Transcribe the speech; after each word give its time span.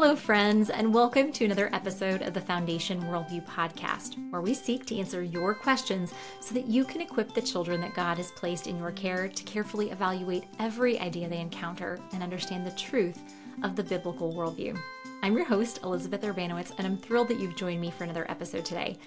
Hello, 0.00 0.14
friends, 0.14 0.70
and 0.70 0.94
welcome 0.94 1.32
to 1.32 1.44
another 1.44 1.68
episode 1.72 2.22
of 2.22 2.32
the 2.32 2.40
Foundation 2.40 3.02
Worldview 3.02 3.44
podcast, 3.46 4.14
where 4.30 4.40
we 4.40 4.54
seek 4.54 4.86
to 4.86 4.96
answer 4.96 5.24
your 5.24 5.54
questions 5.54 6.14
so 6.38 6.54
that 6.54 6.68
you 6.68 6.84
can 6.84 7.00
equip 7.00 7.34
the 7.34 7.42
children 7.42 7.80
that 7.80 7.96
God 7.96 8.16
has 8.18 8.30
placed 8.30 8.68
in 8.68 8.78
your 8.78 8.92
care 8.92 9.26
to 9.26 9.42
carefully 9.42 9.90
evaluate 9.90 10.44
every 10.60 11.00
idea 11.00 11.28
they 11.28 11.40
encounter 11.40 11.98
and 12.12 12.22
understand 12.22 12.64
the 12.64 12.70
truth 12.76 13.18
of 13.64 13.74
the 13.74 13.82
biblical 13.82 14.32
worldview. 14.32 14.78
I'm 15.24 15.36
your 15.36 15.46
host, 15.46 15.80
Elizabeth 15.82 16.22
Urbanowicz, 16.22 16.74
and 16.78 16.86
I'm 16.86 16.96
thrilled 16.96 17.26
that 17.26 17.40
you've 17.40 17.56
joined 17.56 17.80
me 17.80 17.90
for 17.90 18.04
another 18.04 18.30
episode 18.30 18.64
today. 18.64 18.98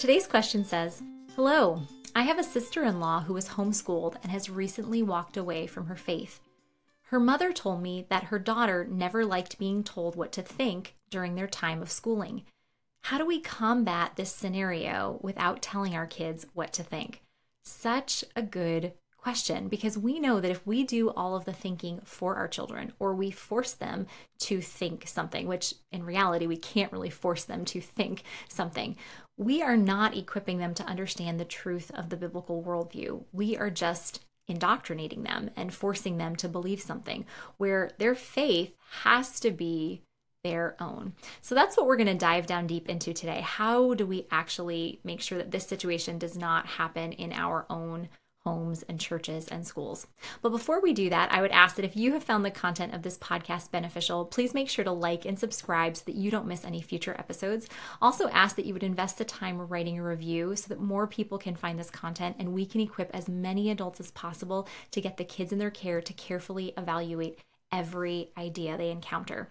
Today's 0.00 0.26
question 0.26 0.64
says 0.64 1.00
Hello, 1.36 1.80
I 2.16 2.22
have 2.22 2.40
a 2.40 2.44
sister 2.44 2.82
in 2.82 2.98
law 2.98 3.20
who 3.20 3.34
was 3.34 3.48
homeschooled 3.48 4.16
and 4.24 4.32
has 4.32 4.50
recently 4.50 5.00
walked 5.04 5.36
away 5.36 5.68
from 5.68 5.86
her 5.86 5.94
faith. 5.94 6.40
Her 7.14 7.20
mother 7.20 7.52
told 7.52 7.80
me 7.80 8.06
that 8.08 8.24
her 8.24 8.40
daughter 8.40 8.88
never 8.90 9.24
liked 9.24 9.56
being 9.56 9.84
told 9.84 10.16
what 10.16 10.32
to 10.32 10.42
think 10.42 10.96
during 11.10 11.36
their 11.36 11.46
time 11.46 11.80
of 11.80 11.92
schooling. 11.92 12.42
How 13.02 13.18
do 13.18 13.24
we 13.24 13.38
combat 13.38 14.16
this 14.16 14.34
scenario 14.34 15.20
without 15.22 15.62
telling 15.62 15.94
our 15.94 16.08
kids 16.08 16.44
what 16.54 16.72
to 16.72 16.82
think? 16.82 17.22
Such 17.64 18.24
a 18.34 18.42
good 18.42 18.94
question 19.16 19.68
because 19.68 19.96
we 19.96 20.18
know 20.18 20.40
that 20.40 20.50
if 20.50 20.66
we 20.66 20.82
do 20.82 21.10
all 21.10 21.36
of 21.36 21.44
the 21.44 21.52
thinking 21.52 22.00
for 22.02 22.34
our 22.34 22.48
children 22.48 22.92
or 22.98 23.14
we 23.14 23.30
force 23.30 23.74
them 23.74 24.08
to 24.40 24.60
think 24.60 25.06
something, 25.06 25.46
which 25.46 25.72
in 25.92 26.02
reality 26.02 26.48
we 26.48 26.56
can't 26.56 26.90
really 26.90 27.10
force 27.10 27.44
them 27.44 27.64
to 27.66 27.80
think 27.80 28.24
something, 28.48 28.96
we 29.36 29.62
are 29.62 29.76
not 29.76 30.16
equipping 30.16 30.58
them 30.58 30.74
to 30.74 30.86
understand 30.86 31.38
the 31.38 31.44
truth 31.44 31.92
of 31.94 32.08
the 32.08 32.16
biblical 32.16 32.60
worldview. 32.60 33.22
We 33.30 33.56
are 33.56 33.70
just 33.70 34.24
indoctrinating 34.48 35.22
them 35.22 35.50
and 35.56 35.72
forcing 35.72 36.18
them 36.18 36.36
to 36.36 36.48
believe 36.48 36.80
something 36.80 37.24
where 37.56 37.90
their 37.98 38.14
faith 38.14 38.74
has 39.02 39.40
to 39.40 39.50
be 39.50 40.02
their 40.42 40.76
own. 40.78 41.14
So 41.40 41.54
that's 41.54 41.76
what 41.76 41.86
we're 41.86 41.96
going 41.96 42.06
to 42.06 42.14
dive 42.14 42.46
down 42.46 42.66
deep 42.66 42.88
into 42.88 43.14
today. 43.14 43.40
How 43.40 43.94
do 43.94 44.06
we 44.06 44.26
actually 44.30 45.00
make 45.02 45.22
sure 45.22 45.38
that 45.38 45.50
this 45.50 45.66
situation 45.66 46.18
does 46.18 46.36
not 46.36 46.66
happen 46.66 47.12
in 47.12 47.32
our 47.32 47.64
own 47.70 48.10
homes 48.44 48.82
and 48.88 49.00
churches 49.00 49.48
and 49.48 49.66
schools. 49.66 50.06
But 50.42 50.50
before 50.50 50.80
we 50.80 50.92
do 50.92 51.08
that, 51.10 51.32
I 51.32 51.40
would 51.40 51.50
ask 51.50 51.76
that 51.76 51.84
if 51.84 51.96
you 51.96 52.12
have 52.12 52.22
found 52.22 52.44
the 52.44 52.50
content 52.50 52.94
of 52.94 53.02
this 53.02 53.16
podcast 53.18 53.70
beneficial, 53.70 54.26
please 54.26 54.52
make 54.52 54.68
sure 54.68 54.84
to 54.84 54.92
like 54.92 55.24
and 55.24 55.38
subscribe 55.38 55.96
so 55.96 56.02
that 56.06 56.14
you 56.14 56.30
don't 56.30 56.46
miss 56.46 56.64
any 56.64 56.82
future 56.82 57.16
episodes. 57.18 57.68
Also, 58.02 58.28
ask 58.28 58.56
that 58.56 58.66
you 58.66 58.74
would 58.74 58.82
invest 58.82 59.18
the 59.18 59.24
time 59.24 59.58
writing 59.68 59.98
a 59.98 60.02
review 60.02 60.54
so 60.56 60.68
that 60.68 60.80
more 60.80 61.06
people 61.06 61.38
can 61.38 61.56
find 61.56 61.78
this 61.78 61.90
content 61.90 62.36
and 62.38 62.52
we 62.52 62.66
can 62.66 62.82
equip 62.82 63.10
as 63.14 63.28
many 63.28 63.70
adults 63.70 64.00
as 64.00 64.10
possible 64.10 64.68
to 64.90 65.00
get 65.00 65.16
the 65.16 65.24
kids 65.24 65.52
in 65.52 65.58
their 65.58 65.70
care 65.70 66.02
to 66.02 66.12
carefully 66.12 66.74
evaluate 66.76 67.38
every 67.72 68.30
idea 68.36 68.76
they 68.76 68.90
encounter. 68.90 69.48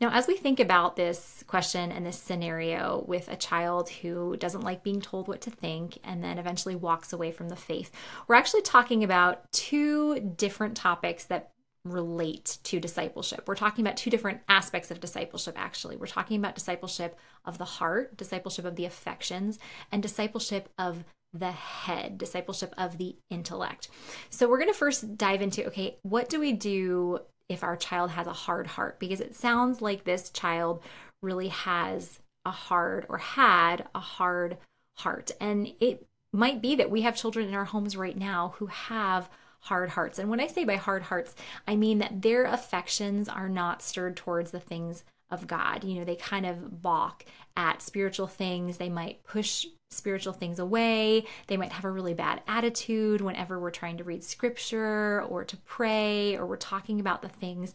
Now, 0.00 0.10
as 0.10 0.26
we 0.26 0.36
think 0.36 0.60
about 0.60 0.96
this 0.96 1.44
question 1.46 1.92
and 1.92 2.04
this 2.04 2.18
scenario 2.18 3.04
with 3.06 3.28
a 3.28 3.36
child 3.36 3.88
who 3.88 4.36
doesn't 4.36 4.62
like 4.62 4.82
being 4.82 5.00
told 5.00 5.28
what 5.28 5.40
to 5.42 5.50
think 5.50 5.98
and 6.04 6.22
then 6.22 6.38
eventually 6.38 6.76
walks 6.76 7.12
away 7.12 7.32
from 7.32 7.48
the 7.48 7.56
faith, 7.56 7.90
we're 8.26 8.34
actually 8.34 8.62
talking 8.62 9.04
about 9.04 9.50
two 9.52 10.20
different 10.20 10.76
topics 10.76 11.24
that 11.24 11.52
relate 11.84 12.58
to 12.62 12.78
discipleship. 12.78 13.44
We're 13.46 13.54
talking 13.56 13.84
about 13.84 13.96
two 13.96 14.10
different 14.10 14.40
aspects 14.48 14.90
of 14.90 15.00
discipleship, 15.00 15.54
actually. 15.58 15.96
We're 15.96 16.06
talking 16.06 16.38
about 16.38 16.54
discipleship 16.54 17.18
of 17.44 17.58
the 17.58 17.64
heart, 17.64 18.16
discipleship 18.16 18.64
of 18.64 18.76
the 18.76 18.84
affections, 18.84 19.58
and 19.90 20.02
discipleship 20.02 20.68
of 20.78 21.04
the 21.32 21.50
head, 21.50 22.18
discipleship 22.18 22.74
of 22.76 22.98
the 22.98 23.16
intellect. 23.30 23.88
So, 24.30 24.48
we're 24.48 24.58
going 24.58 24.72
to 24.72 24.78
first 24.78 25.16
dive 25.16 25.42
into 25.42 25.66
okay, 25.66 25.96
what 26.02 26.28
do 26.28 26.38
we 26.38 26.52
do 26.52 27.20
if 27.48 27.62
our 27.62 27.76
child 27.76 28.10
has 28.10 28.26
a 28.26 28.32
hard 28.32 28.66
heart 28.66 28.98
because 28.98 29.20
it 29.20 29.34
sounds 29.34 29.82
like 29.82 30.04
this 30.04 30.30
child 30.30 30.82
really 31.22 31.48
has 31.48 32.20
a 32.44 32.50
hard 32.50 33.06
or 33.08 33.18
had 33.18 33.86
a 33.94 34.00
hard 34.00 34.58
heart. 34.96 35.30
And 35.40 35.72
it 35.80 36.06
might 36.32 36.62
be 36.62 36.76
that 36.76 36.90
we 36.90 37.02
have 37.02 37.16
children 37.16 37.48
in 37.48 37.54
our 37.54 37.64
homes 37.64 37.96
right 37.96 38.16
now 38.16 38.54
who 38.56 38.66
have 38.66 39.28
hard 39.60 39.90
hearts. 39.90 40.18
And 40.18 40.28
when 40.28 40.40
I 40.40 40.46
say 40.48 40.64
by 40.64 40.76
hard 40.76 41.02
hearts, 41.02 41.34
I 41.68 41.76
mean 41.76 41.98
that 41.98 42.22
their 42.22 42.44
affections 42.44 43.28
are 43.28 43.48
not 43.48 43.82
stirred 43.82 44.16
towards 44.16 44.50
the 44.50 44.60
things 44.60 45.04
of 45.30 45.46
God. 45.46 45.84
You 45.84 45.98
know, 45.98 46.04
they 46.04 46.16
kind 46.16 46.46
of 46.46 46.82
balk 46.82 47.24
at 47.56 47.80
spiritual 47.80 48.26
things. 48.26 48.76
They 48.76 48.88
might 48.88 49.24
push 49.24 49.66
spiritual 49.92 50.32
things 50.32 50.58
away. 50.58 51.26
They 51.46 51.56
might 51.56 51.72
have 51.72 51.84
a 51.84 51.90
really 51.90 52.14
bad 52.14 52.42
attitude 52.46 53.20
whenever 53.20 53.58
we're 53.58 53.70
trying 53.70 53.98
to 53.98 54.04
read 54.04 54.24
scripture 54.24 55.22
or 55.22 55.44
to 55.44 55.56
pray 55.58 56.36
or 56.36 56.46
we're 56.46 56.56
talking 56.56 57.00
about 57.00 57.22
the 57.22 57.28
things 57.28 57.74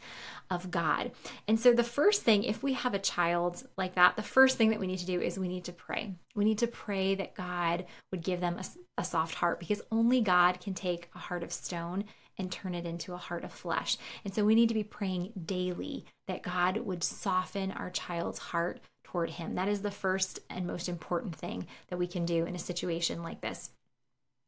of 0.49 0.71
God. 0.71 1.11
And 1.47 1.59
so, 1.59 1.73
the 1.73 1.83
first 1.83 2.23
thing, 2.23 2.43
if 2.43 2.63
we 2.63 2.73
have 2.73 2.93
a 2.93 2.99
child 2.99 3.67
like 3.77 3.95
that, 3.95 4.15
the 4.15 4.23
first 4.23 4.57
thing 4.57 4.69
that 4.69 4.79
we 4.79 4.87
need 4.87 4.99
to 4.99 5.05
do 5.05 5.21
is 5.21 5.37
we 5.37 5.47
need 5.47 5.65
to 5.65 5.73
pray. 5.73 6.13
We 6.35 6.45
need 6.45 6.59
to 6.59 6.67
pray 6.67 7.15
that 7.15 7.35
God 7.35 7.85
would 8.11 8.23
give 8.23 8.39
them 8.39 8.57
a, 8.59 8.65
a 9.01 9.03
soft 9.03 9.35
heart 9.35 9.59
because 9.59 9.81
only 9.91 10.21
God 10.21 10.59
can 10.59 10.73
take 10.73 11.09
a 11.15 11.19
heart 11.19 11.43
of 11.43 11.51
stone 11.51 12.05
and 12.37 12.51
turn 12.51 12.75
it 12.75 12.85
into 12.85 13.13
a 13.13 13.17
heart 13.17 13.43
of 13.43 13.51
flesh. 13.51 13.97
And 14.23 14.33
so 14.33 14.45
we 14.45 14.55
need 14.55 14.69
to 14.69 14.75
be 14.75 14.83
praying 14.83 15.33
daily 15.45 16.05
that 16.27 16.43
God 16.43 16.77
would 16.77 17.03
soften 17.03 17.71
our 17.71 17.89
child's 17.89 18.39
heart 18.39 18.79
toward 19.11 19.31
Him. 19.31 19.55
That 19.55 19.69
is 19.69 19.81
the 19.81 19.91
first 19.91 20.39
and 20.49 20.67
most 20.67 20.89
important 20.89 21.35
thing 21.35 21.65
that 21.89 21.97
we 21.97 22.07
can 22.07 22.25
do 22.25 22.45
in 22.45 22.55
a 22.55 22.59
situation 22.59 23.23
like 23.23 23.41
this. 23.41 23.71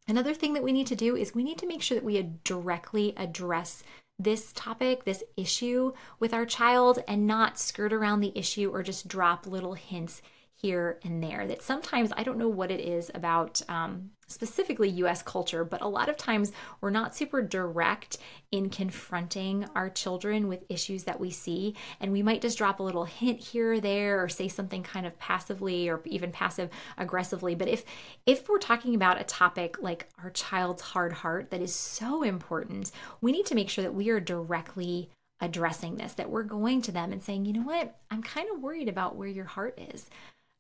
Another 0.08 0.34
thing 0.34 0.54
that 0.54 0.64
we 0.64 0.74
need 0.74 0.88
to 0.88 0.96
do 0.96 1.16
is 1.16 1.34
we 1.34 1.44
need 1.44 1.60
to 1.60 1.68
make 1.68 1.82
sure 1.82 1.96
that 1.96 2.04
we 2.04 2.22
directly 2.44 3.14
address 3.16 3.84
this 4.18 4.52
topic, 4.54 5.06
this 5.06 5.24
issue 5.38 5.94
with 6.20 6.34
our 6.34 6.46
child, 6.46 7.02
and 7.08 7.26
not 7.26 7.58
skirt 7.58 7.94
around 7.94 8.20
the 8.20 8.38
issue 8.38 8.70
or 8.70 8.84
just 8.84 9.08
drop 9.08 9.48
little 9.48 9.76
hints 9.76 10.22
here 10.62 11.00
and 11.04 11.24
there. 11.24 11.48
That 11.48 11.62
sometimes 11.62 12.12
I 12.16 12.24
don't 12.24 12.38
know 12.38 12.50
what 12.50 12.72
it 12.72 12.80
is 12.80 13.10
about 13.14 13.62
um, 13.70 14.12
specifically 14.28 14.90
US 14.90 15.22
culture, 15.22 15.64
but 15.64 15.82
a 15.82 15.88
lot 15.88 16.10
of 16.10 16.18
times 16.18 16.52
we're 16.82 16.90
not 16.90 17.16
super 17.16 17.42
direct 17.42 18.18
in 18.52 18.70
confronting 18.70 19.66
our 19.76 19.90
children 19.90 20.48
with 20.48 20.66
issues 20.70 21.06
that 21.06 21.20
we 21.20 21.32
see. 21.32 21.76
And 22.00 22.12
we 22.12 22.24
might 22.24 22.42
just 22.42 22.58
drop 22.58 22.80
a 22.80 22.84
little 22.84 23.06
hint 23.06 23.40
here 23.40 23.74
or 23.74 23.80
there 23.80 24.22
or 24.24 24.28
say 24.28 24.48
something 24.48 24.84
kind 24.84 25.06
of 25.06 25.18
passively 25.18 25.90
or 25.90 26.02
even 26.06 26.32
passive 26.32 26.70
aggressively. 26.98 27.56
But 27.56 27.70
if 27.70 27.86
if 28.26 28.50
we're 28.50 28.60
talking 28.60 28.96
about 28.96 29.22
a 29.22 29.24
topic 29.24 29.82
like 29.82 30.08
our 30.22 30.30
child's 30.30 30.82
hard 30.82 31.14
heart 31.14 31.52
that 31.52 31.62
is 31.62 31.74
so 31.74 32.24
important, 32.24 32.92
we 33.22 33.32
need 33.32 33.46
to 33.48 33.56
make 33.56 33.70
sure 33.70 33.84
that 33.84 33.96
we 33.96 34.10
are 34.10 34.20
directly 34.20 35.10
addressing 35.42 35.96
this, 35.96 36.14
that 36.14 36.30
we're 36.30 36.44
going 36.44 36.82
to 36.84 36.92
them 36.92 37.12
and 37.12 37.24
saying, 37.24 37.46
you 37.46 37.54
know 37.54 37.62
what, 37.62 37.96
I'm 38.12 38.22
kind 38.22 38.50
of 38.54 38.62
worried 38.62 38.90
about 38.90 39.16
where 39.16 39.28
your 39.28 39.46
heart 39.46 39.80
is. 39.94 40.10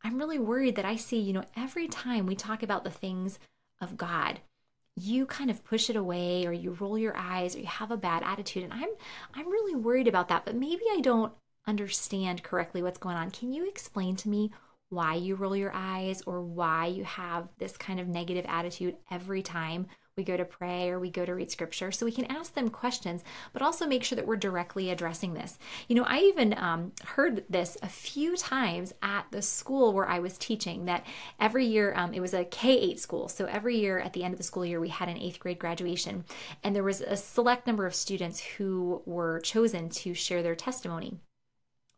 I'm 0.04 0.18
really 0.18 0.40
worried 0.40 0.76
that 0.76 0.86
I 0.86 0.96
see, 0.96 1.20
you 1.20 1.34
know, 1.34 1.46
every 1.56 1.88
time 1.88 2.26
we 2.26 2.36
talk 2.36 2.64
about 2.64 2.84
the 2.84 2.90
things 2.90 3.40
of 3.82 3.98
God, 3.98 4.40
you 4.96 5.26
kind 5.26 5.50
of 5.50 5.64
push 5.64 5.90
it 5.90 5.96
away 5.96 6.46
or 6.46 6.54
you 6.54 6.72
roll 6.80 6.98
your 6.98 7.16
eyes 7.16 7.56
or 7.56 7.60
you 7.60 7.68
have 7.68 7.92
a 7.92 7.98
bad 7.98 8.24
attitude 8.24 8.64
and 8.64 8.74
I'm 8.74 8.90
I'm 9.34 9.50
really 9.50 9.76
worried 9.76 10.08
about 10.08 10.28
that, 10.30 10.46
but 10.46 10.56
maybe 10.56 10.84
I 10.92 11.00
don't 11.02 11.34
understand 11.68 12.44
correctly 12.44 12.82
what's 12.82 12.98
going 12.98 13.16
on. 13.16 13.32
Can 13.32 13.52
you 13.52 13.68
explain 13.68 14.16
to 14.18 14.30
me 14.30 14.52
why 14.90 15.16
you 15.16 15.36
roll 15.36 15.56
your 15.56 15.72
eyes 15.74 16.22
or 16.26 16.42
why 16.42 16.88
you 16.88 17.04
have 17.04 17.48
this 17.59 17.78
kind 17.78 18.00
of 18.00 18.08
negative 18.08 18.46
attitude 18.48 18.98
every 19.12 19.42
time 19.42 19.86
we 20.19 20.24
go 20.25 20.38
to 20.38 20.46
pray 20.46 20.90
or 20.90 21.00
we 21.00 21.09
go 21.09 21.25
to 21.25 21.34
read 21.34 21.50
scripture. 21.50 21.91
So 21.91 22.06
we 22.06 22.12
can 22.12 22.25
ask 22.25 22.53
them 22.53 22.69
questions, 22.69 23.24
but 23.53 23.62
also 23.62 23.88
make 23.88 24.03
sure 24.03 24.18
that 24.18 24.28
we're 24.28 24.35
directly 24.35 24.91
addressing 24.91 25.34
this. 25.34 25.57
You 25.88 25.96
know, 25.96 26.03
I 26.03 26.19
even 26.19 26.53
um, 26.57 26.91
heard 27.06 27.46
this 27.50 27.78
a 27.81 27.88
few 27.90 28.35
times 28.35 28.94
at 29.02 29.25
the 29.31 29.41
school 29.41 29.94
where 29.94 30.08
I 30.08 30.19
was 30.19 30.38
teaching 30.38 30.85
that 30.85 31.06
every 31.40 31.66
year, 31.66 31.94
um, 31.96 32.13
it 32.13 32.19
was 32.19 32.34
a 32.34 32.46
K 32.46 32.78
8 32.78 33.00
school. 33.00 33.28
So 33.29 33.46
every 33.46 33.78
year 33.79 34.00
at 34.00 34.13
the 34.13 34.24
end 34.24 34.34
of 34.34 34.38
the 34.38 34.44
school 34.44 34.66
year, 34.66 34.81
we 34.81 34.90
had 34.90 35.09
an 35.09 35.18
eighth 35.18 35.40
grade 35.40 35.59
graduation. 35.59 36.25
And 36.63 36.75
there 36.75 36.84
was 36.84 37.02
a 37.02 37.16
select 37.16 37.66
number 37.66 37.85
of 37.85 37.96
students 37.96 38.41
who 38.41 39.02
were 39.06 39.40
chosen 39.40 39.90
to 39.90 40.13
share 40.13 40.44
their 40.44 40.56
testimony 40.56 41.18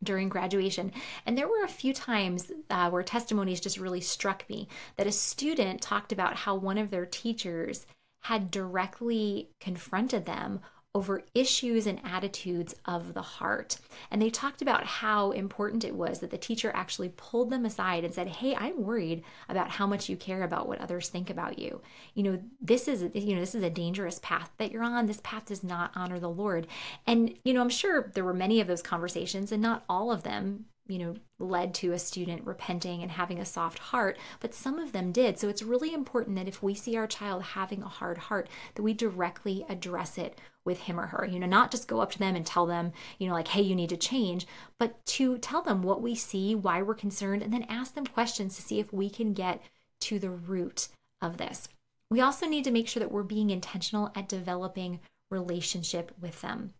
during 0.03 0.29
graduation. 0.29 0.91
And 1.25 1.37
there 1.37 1.47
were 1.47 1.63
a 1.63 1.69
few 1.69 1.93
times 1.93 2.51
uh, 2.69 2.89
where 2.89 3.03
testimonies 3.03 3.61
just 3.61 3.77
really 3.77 4.01
struck 4.01 4.49
me 4.49 4.67
that 4.97 5.07
a 5.07 5.11
student 5.11 5.81
talked 5.81 6.11
about 6.11 6.35
how 6.35 6.55
one 6.55 6.77
of 6.77 6.89
their 6.89 7.05
teachers 7.05 7.85
had 8.21 8.51
directly 8.51 9.49
confronted 9.59 10.25
them 10.25 10.61
over 10.93 11.23
issues 11.33 11.87
and 11.87 12.01
attitudes 12.03 12.75
of 12.85 13.13
the 13.13 13.21
heart. 13.21 13.77
And 14.09 14.21
they 14.21 14.29
talked 14.29 14.61
about 14.61 14.85
how 14.85 15.31
important 15.31 15.85
it 15.85 15.95
was 15.95 16.19
that 16.19 16.31
the 16.31 16.37
teacher 16.37 16.69
actually 16.73 17.13
pulled 17.15 17.49
them 17.49 17.65
aside 17.65 18.03
and 18.03 18.13
said, 18.13 18.27
"Hey, 18.27 18.55
I'm 18.55 18.83
worried 18.83 19.23
about 19.47 19.69
how 19.69 19.87
much 19.87 20.09
you 20.09 20.17
care 20.17 20.43
about 20.43 20.67
what 20.67 20.81
others 20.81 21.07
think 21.07 21.29
about 21.29 21.57
you. 21.59 21.81
You 22.13 22.23
know, 22.23 22.43
this 22.59 22.89
is 22.89 23.03
you 23.13 23.35
know, 23.35 23.39
this 23.39 23.55
is 23.55 23.63
a 23.63 23.69
dangerous 23.69 24.19
path 24.19 24.51
that 24.57 24.71
you're 24.71 24.83
on. 24.83 25.05
This 25.05 25.21
path 25.23 25.45
does 25.45 25.63
not 25.63 25.91
honor 25.95 26.19
the 26.19 26.29
Lord." 26.29 26.67
And 27.07 27.37
you 27.45 27.53
know, 27.53 27.61
I'm 27.61 27.69
sure 27.69 28.11
there 28.13 28.25
were 28.25 28.33
many 28.33 28.59
of 28.59 28.67
those 28.67 28.81
conversations 28.81 29.53
and 29.53 29.61
not 29.61 29.85
all 29.87 30.11
of 30.11 30.23
them 30.23 30.65
you 30.87 30.99
know, 30.99 31.15
led 31.39 31.73
to 31.75 31.93
a 31.93 31.99
student 31.99 32.45
repenting 32.45 33.01
and 33.01 33.11
having 33.11 33.39
a 33.39 33.45
soft 33.45 33.79
heart, 33.79 34.17
but 34.39 34.53
some 34.53 34.79
of 34.79 34.91
them 34.91 35.11
did. 35.11 35.37
So 35.39 35.47
it's 35.47 35.63
really 35.63 35.93
important 35.93 36.35
that 36.35 36.47
if 36.47 36.61
we 36.61 36.73
see 36.73 36.97
our 36.97 37.07
child 37.07 37.43
having 37.43 37.81
a 37.81 37.87
hard 37.87 38.17
heart, 38.17 38.49
that 38.75 38.83
we 38.83 38.93
directly 38.93 39.65
address 39.69 40.17
it 40.17 40.37
with 40.65 40.81
him 40.81 40.99
or 40.99 41.07
her. 41.07 41.25
You 41.25 41.39
know, 41.39 41.47
not 41.47 41.71
just 41.71 41.87
go 41.87 42.01
up 42.01 42.11
to 42.11 42.19
them 42.19 42.35
and 42.35 42.45
tell 42.45 42.65
them, 42.65 42.91
you 43.19 43.27
know, 43.27 43.33
like, 43.33 43.47
hey, 43.49 43.61
you 43.61 43.75
need 43.75 43.89
to 43.89 43.97
change, 43.97 44.45
but 44.77 45.03
to 45.07 45.37
tell 45.37 45.61
them 45.61 45.81
what 45.81 46.01
we 46.01 46.15
see, 46.15 46.55
why 46.55 46.81
we're 46.81 46.93
concerned, 46.93 47.41
and 47.41 47.53
then 47.53 47.65
ask 47.69 47.93
them 47.93 48.05
questions 48.05 48.55
to 48.55 48.61
see 48.61 48.79
if 48.79 48.91
we 48.91 49.09
can 49.09 49.33
get 49.33 49.61
to 50.01 50.19
the 50.19 50.29
root 50.29 50.89
of 51.21 51.37
this. 51.37 51.69
We 52.09 52.19
also 52.19 52.45
need 52.47 52.65
to 52.65 52.71
make 52.71 52.87
sure 52.87 52.99
that 52.99 53.11
we're 53.11 53.23
being 53.23 53.49
intentional 53.49 54.11
at 54.15 54.27
developing 54.27 54.99
relationship 55.29 56.11
with 56.19 56.41
them, 56.41 56.73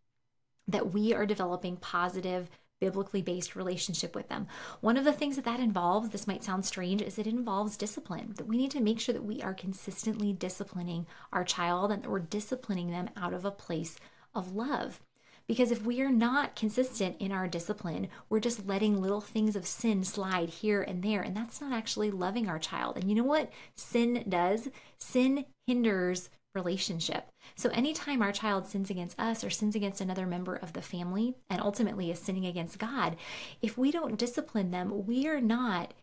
that 0.68 0.92
we 0.92 1.13
are 1.13 1.25
developing 1.25 1.77
positive 1.77 2.50
biblically 2.81 3.22
based 3.22 3.56
relationship 3.56 4.13
with 4.13 4.28
them. 4.28 4.48
One 4.81 4.98
of 4.98 5.06
the 5.06 5.13
things 5.13 5.38
that 5.38 5.45
that 5.45 5.62
involves, 5.62 6.10
this 6.10 6.28
might 6.28 6.44
sound 6.44 6.66
strange, 6.66 7.01
is 7.01 7.18
it 7.18 7.28
involves 7.28 7.78
discipline. 7.78 8.33
That 8.36 8.48
we 8.48 8.57
need 8.57 8.72
to 8.72 8.81
make 8.81 9.00
sure 9.00 9.13
that 9.13 9.24
we 9.24 9.42
are 9.42 9.54
consistently 9.54 10.33
disciplining 10.33 11.07
our 11.31 11.45
child 11.45 11.92
and 11.92 12.04
that 12.04 12.10
we're 12.10 12.19
disciplining 12.19 12.92
them 12.92 13.10
out 13.16 13.33
of 13.33 13.45
a 13.45 13.51
place 13.51 13.95
of 14.36 14.54
love. 14.54 15.00
Because 15.48 15.72
if 15.72 15.86
we 15.86 16.01
are 16.01 16.12
not 16.12 16.56
consistent 16.56 17.18
in 17.19 17.31
our 17.31 17.48
discipline, 17.48 18.07
we're 18.30 18.39
just 18.39 18.68
letting 18.68 19.01
little 19.01 19.22
things 19.22 19.56
of 19.56 19.68
sin 19.68 20.04
slide 20.04 20.50
here 20.50 20.81
and 20.81 21.04
there. 21.04 21.22
And 21.22 21.36
that's 21.36 21.60
not 21.62 21.74
actually 21.74 22.10
loving 22.10 22.48
our 22.48 22.60
child. 22.60 22.98
And 22.98 23.10
you 23.10 23.16
know 23.16 23.24
what 23.24 23.51
sin 23.75 24.24
does? 24.30 24.69
Sin 24.98 25.45
hinders 25.68 26.30
relationship. 26.53 27.27
So, 27.56 27.69
anytime 27.69 28.21
our 28.21 28.31
child 28.31 28.68
sins 28.68 28.89
against 28.89 29.19
us 29.19 29.44
or 29.44 29.50
sins 29.50 29.75
against 29.75 30.01
another 30.01 30.25
member 30.25 30.56
of 30.56 30.74
the 30.74 30.81
family, 30.81 31.36
and 31.50 31.62
ultimately 31.62 32.12
is 32.12 32.19
sinning 32.19 32.45
against 32.45 32.80
God, 32.80 33.15
if 33.62 33.77
we 33.77 33.92
don't 33.92 34.18
discipline 34.18 34.71
them, 34.71 35.06
we 35.06 35.27
are 35.27 35.42
not 35.42 35.94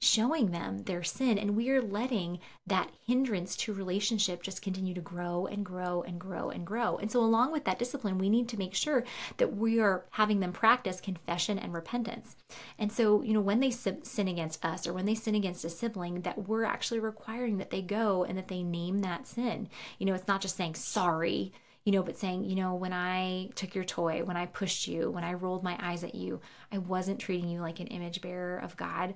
showing 0.00 0.52
them 0.52 0.84
their 0.84 1.02
sin 1.02 1.38
and 1.38 1.56
we 1.56 1.70
are 1.70 1.82
letting 1.82 2.38
that 2.66 2.90
hindrance 3.04 3.56
to 3.56 3.72
relationship 3.72 4.42
just 4.42 4.62
continue 4.62 4.94
to 4.94 5.00
grow 5.00 5.46
and 5.46 5.64
grow 5.64 6.02
and 6.02 6.20
grow 6.20 6.50
and 6.50 6.64
grow. 6.64 6.96
And 6.98 7.10
so 7.10 7.20
along 7.20 7.50
with 7.50 7.64
that 7.64 7.80
discipline, 7.80 8.16
we 8.16 8.30
need 8.30 8.48
to 8.50 8.58
make 8.58 8.74
sure 8.74 9.02
that 9.38 9.56
we 9.56 9.80
are 9.80 10.04
having 10.10 10.38
them 10.38 10.52
practice 10.52 11.00
confession 11.00 11.58
and 11.58 11.74
repentance. 11.74 12.36
And 12.78 12.92
so, 12.92 13.22
you 13.22 13.32
know, 13.32 13.40
when 13.40 13.58
they 13.58 13.70
sin 13.70 14.28
against 14.28 14.64
us 14.64 14.86
or 14.86 14.92
when 14.92 15.04
they 15.04 15.16
sin 15.16 15.34
against 15.34 15.64
a 15.64 15.70
sibling, 15.70 16.20
that 16.20 16.46
we're 16.46 16.64
actually 16.64 17.00
requiring 17.00 17.58
that 17.58 17.70
they 17.70 17.82
go 17.82 18.22
and 18.22 18.38
that 18.38 18.48
they 18.48 18.62
name 18.62 19.00
that 19.00 19.26
sin. 19.26 19.68
You 19.98 20.06
know, 20.06 20.14
it's 20.14 20.28
not 20.28 20.40
just 20.40 20.56
saying 20.56 20.76
sorry, 20.76 21.52
you 21.84 21.90
know, 21.90 22.04
but 22.04 22.16
saying, 22.16 22.44
you 22.44 22.54
know, 22.54 22.74
when 22.74 22.92
I 22.92 23.50
took 23.56 23.74
your 23.74 23.84
toy, 23.84 24.22
when 24.22 24.36
I 24.36 24.46
pushed 24.46 24.86
you, 24.86 25.10
when 25.10 25.24
I 25.24 25.32
rolled 25.32 25.64
my 25.64 25.76
eyes 25.80 26.04
at 26.04 26.14
you, 26.14 26.40
I 26.70 26.78
wasn't 26.78 27.18
treating 27.18 27.48
you 27.48 27.60
like 27.60 27.80
an 27.80 27.88
image 27.88 28.20
bearer 28.20 28.58
of 28.58 28.76
God 28.76 29.14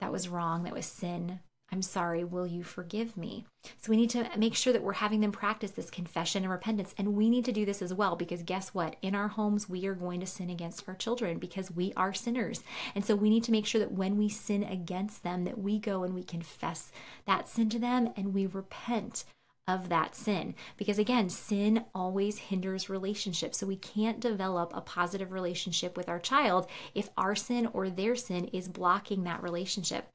that 0.00 0.12
was 0.12 0.28
wrong, 0.28 0.64
that 0.64 0.74
was 0.74 0.86
sin. 0.86 1.40
I'm 1.72 1.82
sorry, 1.82 2.24
will 2.24 2.48
you 2.48 2.64
forgive 2.64 3.16
me? 3.16 3.46
So 3.80 3.90
we 3.90 3.96
need 3.96 4.10
to 4.10 4.28
make 4.36 4.56
sure 4.56 4.72
that 4.72 4.82
we're 4.82 4.94
having 4.94 5.20
them 5.20 5.30
practice 5.30 5.70
this 5.70 5.88
confession 5.88 6.42
and 6.42 6.50
repentance. 6.50 6.94
And 6.98 7.14
we 7.14 7.30
need 7.30 7.44
to 7.44 7.52
do 7.52 7.64
this 7.64 7.80
as 7.80 7.94
well 7.94 8.16
because 8.16 8.42
guess 8.42 8.74
what? 8.74 8.96
In 9.02 9.14
our 9.14 9.28
homes, 9.28 9.68
we 9.68 9.86
are 9.86 9.94
going 9.94 10.18
to 10.18 10.26
sin 10.26 10.50
against 10.50 10.88
our 10.88 10.96
children 10.96 11.38
because 11.38 11.70
we 11.70 11.92
are 11.96 12.12
sinners. 12.12 12.64
And 12.96 13.04
so 13.04 13.14
we 13.14 13.30
need 13.30 13.44
to 13.44 13.52
make 13.52 13.66
sure 13.66 13.78
that 13.78 13.92
when 13.92 14.16
we 14.16 14.28
sin 14.28 14.64
against 14.64 15.22
them, 15.22 15.44
that 15.44 15.58
we 15.58 15.78
go 15.78 16.02
and 16.02 16.12
we 16.12 16.24
confess 16.24 16.90
that 17.26 17.48
sin 17.48 17.70
to 17.70 17.78
them 17.78 18.10
and 18.16 18.34
we 18.34 18.46
repent 18.46 19.24
of 19.70 19.88
that 19.88 20.14
sin. 20.16 20.54
Because 20.76 20.98
again, 20.98 21.28
sin 21.28 21.84
always 21.94 22.38
hinders 22.38 22.90
relationships. 22.90 23.58
So 23.58 23.66
we 23.66 23.76
can't 23.76 24.20
develop 24.20 24.72
a 24.74 24.80
positive 24.80 25.32
relationship 25.32 25.96
with 25.96 26.08
our 26.08 26.18
child 26.18 26.66
if 26.94 27.10
our 27.16 27.36
sin 27.36 27.68
or 27.72 27.88
their 27.88 28.16
sin 28.16 28.46
is 28.46 28.68
blocking 28.68 29.24
that 29.24 29.42
relationship. 29.42 30.08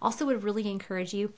Also, 0.00 0.26
would 0.26 0.44
really 0.44 0.70
encourage 0.70 1.14
you 1.14 1.34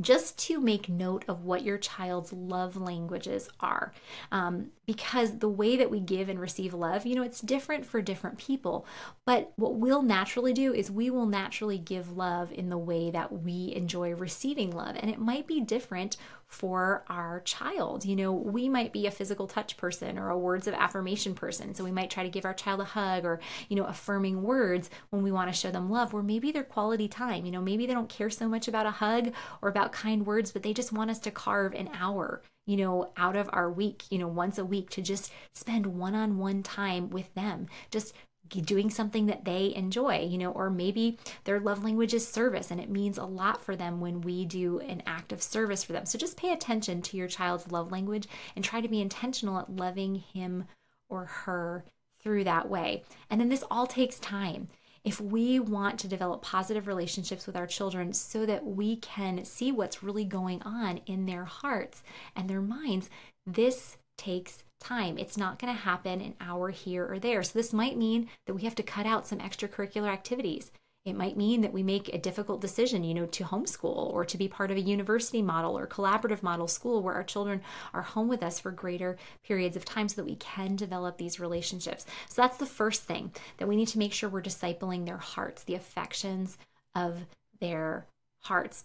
just 0.00 0.36
to 0.38 0.60
make 0.60 0.88
note 0.88 1.24
of 1.28 1.44
what 1.44 1.62
your 1.62 1.78
child's 1.78 2.32
love 2.32 2.76
languages 2.76 3.48
are. 3.60 3.92
Um, 4.32 4.70
because 4.86 5.38
the 5.38 5.48
way 5.48 5.76
that 5.76 5.90
we 5.90 6.00
give 6.00 6.28
and 6.28 6.40
receive 6.40 6.74
love, 6.74 7.06
you 7.06 7.14
know, 7.14 7.22
it's 7.22 7.40
different 7.40 7.86
for 7.86 8.02
different 8.02 8.38
people. 8.38 8.86
But 9.24 9.52
what 9.56 9.76
we'll 9.76 10.02
naturally 10.02 10.52
do 10.52 10.74
is 10.74 10.90
we 10.90 11.10
will 11.10 11.26
naturally 11.26 11.78
give 11.78 12.16
love 12.16 12.52
in 12.52 12.68
the 12.68 12.78
way 12.78 13.10
that 13.10 13.32
we 13.32 13.72
enjoy 13.76 14.14
receiving 14.14 14.70
love. 14.70 14.96
And 14.98 15.10
it 15.10 15.18
might 15.18 15.46
be 15.46 15.60
different 15.60 16.16
for 16.52 17.02
our 17.08 17.40
child. 17.40 18.04
You 18.04 18.14
know, 18.14 18.32
we 18.32 18.68
might 18.68 18.92
be 18.92 19.06
a 19.06 19.10
physical 19.10 19.46
touch 19.46 19.76
person 19.76 20.18
or 20.18 20.28
a 20.28 20.38
words 20.38 20.66
of 20.66 20.74
affirmation 20.74 21.34
person. 21.34 21.74
So 21.74 21.82
we 21.82 21.90
might 21.90 22.10
try 22.10 22.22
to 22.22 22.28
give 22.28 22.44
our 22.44 22.52
child 22.52 22.80
a 22.80 22.84
hug 22.84 23.24
or, 23.24 23.40
you 23.68 23.76
know, 23.76 23.84
affirming 23.84 24.42
words 24.42 24.90
when 25.10 25.22
we 25.22 25.32
want 25.32 25.50
to 25.50 25.58
show 25.58 25.70
them 25.70 25.90
love, 25.90 26.12
or 26.12 26.22
maybe 26.22 26.52
their 26.52 26.62
quality 26.62 27.08
time. 27.08 27.46
You 27.46 27.52
know, 27.52 27.62
maybe 27.62 27.86
they 27.86 27.94
don't 27.94 28.08
care 28.08 28.30
so 28.30 28.48
much 28.48 28.68
about 28.68 28.86
a 28.86 28.90
hug 28.90 29.32
or 29.62 29.70
about 29.70 29.92
kind 29.92 30.26
words, 30.26 30.52
but 30.52 30.62
they 30.62 30.74
just 30.74 30.92
want 30.92 31.10
us 31.10 31.18
to 31.20 31.30
carve 31.30 31.74
an 31.74 31.88
hour 31.98 32.42
you 32.64 32.76
know, 32.76 33.10
out 33.16 33.34
of 33.34 33.50
our 33.52 33.68
week, 33.70 34.04
you 34.10 34.18
know, 34.18 34.28
once 34.28 34.56
a 34.56 34.64
week 34.64 34.88
to 34.90 35.02
just 35.02 35.32
spend 35.52 35.84
one 35.84 36.14
on 36.14 36.38
one 36.38 36.62
time 36.62 37.10
with 37.10 37.34
them. 37.34 37.66
Just 37.90 38.14
doing 38.60 38.90
something 38.90 39.26
that 39.26 39.44
they 39.44 39.72
enjoy, 39.74 40.20
you 40.20 40.38
know, 40.38 40.52
or 40.52 40.70
maybe 40.70 41.18
their 41.44 41.60
love 41.60 41.84
language 41.84 42.14
is 42.14 42.26
service 42.26 42.70
and 42.70 42.80
it 42.80 42.90
means 42.90 43.18
a 43.18 43.24
lot 43.24 43.62
for 43.62 43.76
them 43.76 44.00
when 44.00 44.20
we 44.20 44.44
do 44.44 44.78
an 44.80 45.02
act 45.06 45.32
of 45.32 45.42
service 45.42 45.82
for 45.82 45.92
them. 45.92 46.06
So 46.06 46.18
just 46.18 46.36
pay 46.36 46.52
attention 46.52 47.02
to 47.02 47.16
your 47.16 47.28
child's 47.28 47.72
love 47.72 47.90
language 47.90 48.28
and 48.54 48.64
try 48.64 48.80
to 48.80 48.88
be 48.88 49.00
intentional 49.00 49.58
at 49.58 49.74
loving 49.74 50.16
him 50.16 50.64
or 51.08 51.24
her 51.24 51.84
through 52.22 52.44
that 52.44 52.68
way. 52.68 53.04
And 53.30 53.40
then 53.40 53.48
this 53.48 53.64
all 53.70 53.86
takes 53.86 54.18
time. 54.18 54.68
If 55.04 55.20
we 55.20 55.58
want 55.58 55.98
to 56.00 56.08
develop 56.08 56.42
positive 56.42 56.86
relationships 56.86 57.46
with 57.46 57.56
our 57.56 57.66
children 57.66 58.12
so 58.12 58.46
that 58.46 58.64
we 58.64 58.96
can 58.96 59.44
see 59.44 59.72
what's 59.72 60.02
really 60.02 60.24
going 60.24 60.62
on 60.62 60.98
in 61.06 61.26
their 61.26 61.44
hearts 61.44 62.04
and 62.36 62.48
their 62.48 62.60
minds, 62.60 63.10
this 63.44 63.96
takes 64.16 64.62
time. 64.82 65.18
It's 65.18 65.36
not 65.36 65.58
going 65.58 65.72
to 65.72 65.80
happen 65.80 66.20
an 66.20 66.34
hour 66.40 66.70
here 66.70 67.06
or 67.06 67.18
there. 67.18 67.42
So, 67.42 67.58
this 67.58 67.72
might 67.72 67.96
mean 67.96 68.28
that 68.46 68.54
we 68.54 68.62
have 68.62 68.74
to 68.76 68.82
cut 68.82 69.06
out 69.06 69.26
some 69.26 69.38
extracurricular 69.38 70.08
activities. 70.08 70.70
It 71.04 71.16
might 71.16 71.36
mean 71.36 71.62
that 71.62 71.72
we 71.72 71.82
make 71.82 72.08
a 72.08 72.18
difficult 72.18 72.60
decision, 72.60 73.02
you 73.02 73.12
know, 73.12 73.26
to 73.26 73.44
homeschool 73.44 74.12
or 74.12 74.24
to 74.24 74.38
be 74.38 74.46
part 74.46 74.70
of 74.70 74.76
a 74.76 74.80
university 74.80 75.42
model 75.42 75.76
or 75.76 75.86
collaborative 75.88 76.44
model 76.44 76.68
school 76.68 77.02
where 77.02 77.14
our 77.14 77.24
children 77.24 77.60
are 77.92 78.02
home 78.02 78.28
with 78.28 78.42
us 78.42 78.60
for 78.60 78.70
greater 78.70 79.16
periods 79.42 79.76
of 79.76 79.84
time 79.84 80.08
so 80.08 80.16
that 80.16 80.28
we 80.28 80.36
can 80.36 80.76
develop 80.76 81.18
these 81.18 81.40
relationships. 81.40 82.06
So 82.28 82.40
that's 82.40 82.56
the 82.56 82.66
first 82.66 83.02
thing 83.02 83.32
that 83.58 83.66
we 83.66 83.74
need 83.74 83.88
to 83.88 83.98
make 83.98 84.12
sure 84.12 84.28
we're 84.28 84.42
discipling 84.42 85.04
their 85.04 85.16
hearts, 85.16 85.64
the 85.64 85.74
affections 85.74 86.56
of 86.94 87.26
their 87.58 88.06
hearts. 88.42 88.84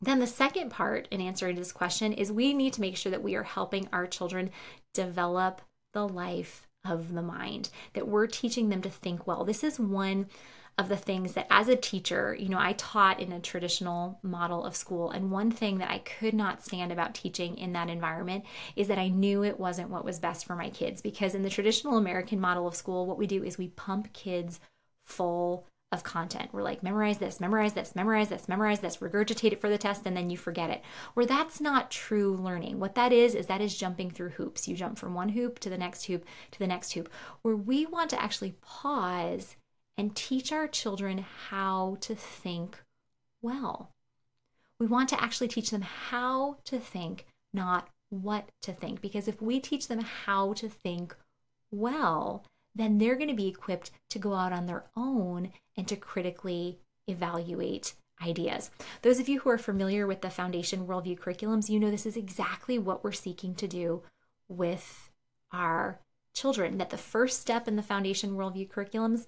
Then 0.00 0.20
the 0.20 0.26
second 0.26 0.70
part 0.70 1.08
in 1.10 1.20
answering 1.20 1.56
this 1.56 1.72
question 1.72 2.12
is 2.12 2.30
we 2.30 2.52
need 2.52 2.74
to 2.74 2.80
make 2.80 2.96
sure 2.96 3.10
that 3.10 3.22
we 3.22 3.34
are 3.34 3.42
helping 3.42 3.88
our 3.92 4.06
children 4.06 4.50
develop 4.94 5.60
the 5.92 6.08
life 6.08 6.66
of 6.84 7.12
the 7.12 7.22
mind, 7.22 7.70
that 7.92 8.08
we're 8.08 8.26
teaching 8.26 8.68
them 8.68 8.82
to 8.82 8.90
think 8.90 9.26
well. 9.26 9.44
This 9.44 9.64
is 9.64 9.78
one 9.78 10.26
of 10.76 10.88
the 10.88 10.96
things 10.96 11.34
that 11.34 11.46
as 11.50 11.68
a 11.68 11.76
teacher, 11.76 12.34
you 12.34 12.48
know, 12.48 12.58
I 12.58 12.72
taught 12.72 13.20
in 13.20 13.32
a 13.32 13.40
traditional 13.40 14.18
model 14.22 14.64
of 14.64 14.74
school. 14.74 15.10
And 15.10 15.30
one 15.30 15.50
thing 15.50 15.78
that 15.78 15.90
I 15.90 15.98
could 15.98 16.34
not 16.34 16.64
stand 16.64 16.90
about 16.90 17.14
teaching 17.14 17.56
in 17.56 17.72
that 17.74 17.88
environment 17.88 18.44
is 18.74 18.88
that 18.88 18.98
I 18.98 19.08
knew 19.08 19.44
it 19.44 19.60
wasn't 19.60 19.90
what 19.90 20.04
was 20.04 20.18
best 20.18 20.44
for 20.44 20.56
my 20.56 20.70
kids. 20.70 21.00
Because 21.00 21.34
in 21.34 21.42
the 21.42 21.50
traditional 21.50 21.96
American 21.96 22.40
model 22.40 22.66
of 22.66 22.74
school, 22.74 23.06
what 23.06 23.18
we 23.18 23.26
do 23.26 23.44
is 23.44 23.56
we 23.56 23.68
pump 23.68 24.12
kids 24.12 24.58
full 25.04 25.68
of 25.94 26.02
content. 26.02 26.50
We're 26.52 26.62
like, 26.62 26.82
memorize 26.82 27.16
this, 27.16 27.40
memorize 27.40 27.72
this, 27.72 27.96
memorize 27.96 28.28
this, 28.28 28.48
memorize 28.48 28.80
this, 28.80 28.98
regurgitate 28.98 29.52
it 29.52 29.60
for 29.60 29.70
the 29.70 29.78
test, 29.78 30.02
and 30.04 30.14
then 30.14 30.28
you 30.28 30.36
forget 30.36 30.68
it. 30.68 30.82
Where 31.14 31.24
that's 31.24 31.60
not 31.60 31.90
true 31.90 32.36
learning. 32.36 32.78
What 32.78 32.94
that 32.96 33.12
is, 33.12 33.34
is 33.34 33.46
that 33.46 33.62
is 33.62 33.76
jumping 33.76 34.10
through 34.10 34.30
hoops. 34.30 34.68
You 34.68 34.76
jump 34.76 34.98
from 34.98 35.14
one 35.14 35.30
hoop 35.30 35.58
to 35.60 35.70
the 35.70 35.78
next 35.78 36.04
hoop 36.04 36.26
to 36.50 36.58
the 36.58 36.66
next 36.66 36.92
hoop. 36.92 37.08
Where 37.40 37.56
we 37.56 37.86
want 37.86 38.10
to 38.10 38.22
actually 38.22 38.56
pause 38.60 39.56
and 39.96 40.14
teach 40.14 40.52
our 40.52 40.66
children 40.66 41.24
how 41.48 41.96
to 42.00 42.14
think 42.14 42.82
well. 43.40 43.92
We 44.78 44.86
want 44.86 45.08
to 45.10 45.22
actually 45.22 45.48
teach 45.48 45.70
them 45.70 45.82
how 45.82 46.58
to 46.64 46.78
think, 46.78 47.26
not 47.52 47.88
what 48.10 48.50
to 48.62 48.72
think. 48.72 49.00
Because 49.00 49.28
if 49.28 49.40
we 49.40 49.60
teach 49.60 49.88
them 49.88 50.00
how 50.00 50.52
to 50.54 50.68
think 50.68 51.16
well, 51.70 52.44
then 52.74 52.98
they're 52.98 53.16
going 53.16 53.28
to 53.28 53.34
be 53.34 53.48
equipped 53.48 53.90
to 54.10 54.18
go 54.18 54.34
out 54.34 54.52
on 54.52 54.66
their 54.66 54.84
own 54.96 55.52
and 55.76 55.86
to 55.88 55.96
critically 55.96 56.78
evaluate 57.06 57.94
ideas. 58.22 58.70
Those 59.02 59.20
of 59.20 59.28
you 59.28 59.40
who 59.40 59.50
are 59.50 59.58
familiar 59.58 60.06
with 60.06 60.20
the 60.20 60.30
Foundation 60.30 60.86
Worldview 60.86 61.18
curriculums, 61.18 61.68
you 61.68 61.78
know 61.78 61.90
this 61.90 62.06
is 62.06 62.16
exactly 62.16 62.78
what 62.78 63.04
we're 63.04 63.12
seeking 63.12 63.54
to 63.56 63.68
do 63.68 64.02
with 64.48 65.10
our 65.52 66.00
children. 66.32 66.78
That 66.78 66.90
the 66.90 66.96
first 66.96 67.40
step 67.40 67.68
in 67.68 67.76
the 67.76 67.82
Foundation 67.82 68.32
Worldview 68.32 68.70
curriculums 68.70 69.26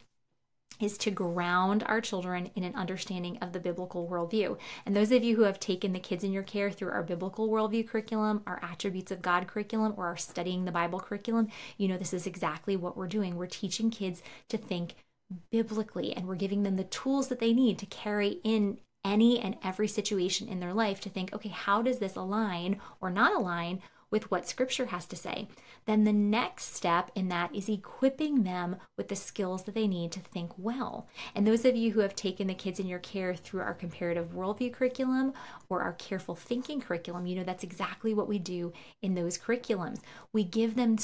is 0.81 0.99
to 0.99 1.11
ground 1.11 1.83
our 1.87 2.01
children 2.01 2.51
in 2.55 2.65
an 2.65 2.75
understanding 2.75 3.39
of 3.39 3.53
the 3.53 3.61
biblical 3.61 4.09
worldview. 4.09 4.59
And 4.85 4.95
those 4.95 5.13
of 5.13 5.25
you 5.25 5.37
who 5.37 5.43
have 5.43 5.61
taken 5.61 5.93
the 5.93 6.01
kids 6.01 6.25
in 6.25 6.33
your 6.33 6.43
care 6.43 6.71
through 6.71 6.91
our 6.91 7.03
biblical 7.03 7.49
worldview 7.49 7.89
curriculum, 7.89 8.43
our 8.47 8.61
attributes 8.63 9.11
of 9.11 9.23
God 9.23 9.47
curriculum, 9.47 9.95
or 9.97 10.07
our 10.07 10.17
studying 10.17 10.65
the 10.65 10.73
Bible 10.73 11.01
curriculum, 11.01 11.49
you 11.77 11.89
know 11.89 11.97
this 11.97 12.15
is 12.15 12.27
exactly 12.27 12.77
what 12.77 12.97
we're 12.97 13.07
doing. 13.07 13.37
We're 13.37 13.47
teaching 13.47 13.91
kids 13.91 14.23
to 14.49 14.59
think 14.59 14.95
biblically 15.51 16.15
and 16.15 16.27
we're 16.27 16.37
giving 16.37 16.63
them 16.63 16.77
the 16.77 16.85
tools 16.85 17.29
that 17.29 17.41
they 17.41 17.53
need 17.53 17.79
to 17.79 17.87
carry 17.87 18.41
in 18.45 18.79
any 19.05 19.39
and 19.39 19.57
every 19.63 19.89
situation 19.89 20.49
in 20.49 20.61
their 20.61 20.75
life 20.75 21.01
to 21.01 21.09
think, 21.09 21.33
okay, 21.33 21.49
how 21.49 21.81
does 21.81 21.99
this 21.99 22.17
align 22.17 22.81
or 23.01 23.11
not 23.11 23.35
align 23.35 23.81
with 24.11 24.31
what 24.31 24.49
scripture 24.49 24.87
has 24.87 25.07
to 25.07 25.17
say, 25.17 25.49
then 25.87 26.05
the 26.05 26.13
next 26.13 26.75
step 26.75 27.11
in 27.15 27.29
that 27.29 27.55
is 27.55 27.69
equipping 27.69 28.45
them 28.45 28.77
with 28.97 29.09
the 29.09 29.17
skills 29.17 29.65
that 29.65 29.75
they 29.75 29.87
need 29.87 30.13
to 30.13 30.21
think 30.21 30.53
well. 30.57 31.09
And 31.35 31.47
those 31.47 31.65
of 31.65 31.77
you 31.77 31.93
who 31.93 32.01
have 32.01 32.15
taken 32.15 32.47
the 32.47 32.55
kids 32.55 32.79
in 32.79 32.87
your 32.87 32.99
care 32.99 33.35
through 33.35 33.61
our 33.61 33.75
comparative 33.75 34.33
worldview 34.33 34.73
curriculum 34.73 35.33
or 35.69 35.83
our 35.83 35.95
careful 35.95 36.35
thinking 36.35 36.81
curriculum, 36.81 37.27
you 37.27 37.37
know 37.37 37.45
that's 37.45 37.65
exactly 37.65 38.15
what 38.15 38.29
we 38.29 38.39
do 38.39 38.73
in 39.03 39.15
those 39.15 39.39
curriculums. 39.39 40.01
We 40.33 40.45
give 40.45 40.77
them 40.77 40.97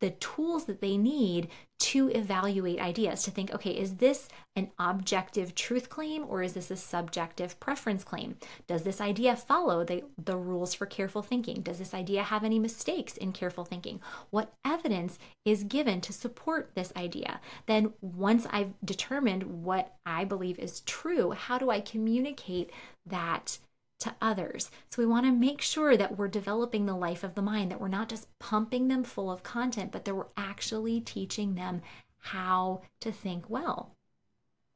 the 0.00 0.10
tools 0.18 0.64
that 0.64 0.80
they 0.80 0.96
need 0.96 1.48
to 1.78 2.08
evaluate 2.10 2.80
ideas, 2.80 3.22
to 3.22 3.30
think, 3.30 3.54
okay, 3.54 3.70
is 3.70 3.96
this 3.96 4.28
an 4.56 4.70
objective 4.78 5.54
truth 5.54 5.88
claim 5.88 6.24
or 6.28 6.42
is 6.42 6.54
this 6.54 6.70
a 6.70 6.76
subjective 6.76 7.58
preference 7.60 8.02
claim? 8.02 8.36
Does 8.66 8.82
this 8.82 9.00
idea 9.00 9.36
follow 9.36 9.84
the, 9.84 10.02
the 10.22 10.36
rules 10.36 10.74
for 10.74 10.86
careful 10.86 11.22
thinking? 11.22 11.62
Does 11.62 11.78
this 11.78 11.94
idea 11.94 12.24
have 12.24 12.42
any 12.42 12.58
mistakes 12.58 13.16
in 13.16 13.32
careful 13.32 13.64
thinking? 13.64 14.00
What 14.30 14.52
evidence 14.64 15.18
is 15.44 15.64
given 15.64 16.00
to 16.02 16.12
support 16.12 16.72
this 16.74 16.92
idea? 16.96 17.40
Then, 17.66 17.92
once 18.00 18.46
I've 18.50 18.72
determined 18.84 19.64
what 19.64 19.94
I 20.04 20.24
believe 20.24 20.58
is 20.58 20.80
true, 20.80 21.30
how 21.30 21.58
do 21.58 21.70
I 21.70 21.80
communicate 21.80 22.70
that? 23.06 23.58
To 24.00 24.14
others. 24.20 24.70
So 24.90 25.02
we 25.02 25.06
want 25.06 25.26
to 25.26 25.32
make 25.32 25.60
sure 25.60 25.96
that 25.96 26.16
we're 26.16 26.28
developing 26.28 26.86
the 26.86 26.96
life 26.96 27.24
of 27.24 27.34
the 27.34 27.42
mind, 27.42 27.70
that 27.70 27.80
we're 27.80 27.88
not 27.88 28.08
just 28.08 28.28
pumping 28.38 28.88
them 28.88 29.04
full 29.04 29.30
of 29.30 29.42
content, 29.42 29.92
but 29.92 30.04
that 30.04 30.14
we're 30.14 30.26
actually 30.36 31.00
teaching 31.00 31.54
them 31.54 31.82
how 32.18 32.82
to 33.00 33.10
think 33.10 33.48
well. 33.48 33.92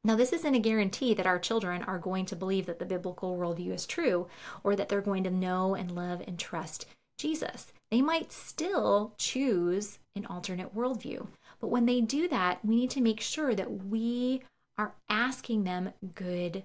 Now, 0.05 0.17
this 0.17 0.33
isn't 0.33 0.55
a 0.55 0.59
guarantee 0.59 1.13
that 1.13 1.25
our 1.25 1.39
children 1.39 1.81
are 1.83 1.97
going 1.97 2.25
to 2.25 2.35
believe 2.35 2.65
that 2.65 2.79
the 2.79 2.85
biblical 2.85 3.37
worldview 3.37 3.73
is 3.73 3.85
true 3.85 4.27
or 4.63 4.75
that 4.75 4.89
they're 4.89 4.99
going 4.99 5.23
to 5.23 5.31
know 5.31 5.75
and 5.75 5.91
love 5.91 6.21
and 6.27 6.37
trust 6.37 6.85
Jesus. 7.17 7.71
They 7.89 8.01
might 8.01 8.33
still 8.33 9.13
choose 9.17 9.99
an 10.15 10.25
alternate 10.25 10.75
worldview. 10.75 11.27
But 11.61 11.69
when 11.69 11.85
they 11.85 12.01
do 12.01 12.27
that, 12.27 12.59
we 12.65 12.75
need 12.75 12.89
to 12.91 13.01
make 13.01 13.21
sure 13.21 13.55
that 13.55 13.85
we 13.85 14.41
are 14.77 14.93
asking 15.09 15.63
them 15.63 15.93
good 16.15 16.63